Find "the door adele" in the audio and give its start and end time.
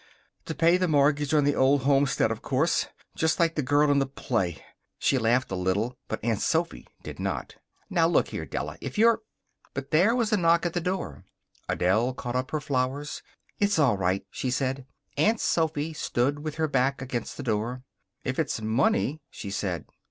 10.73-12.15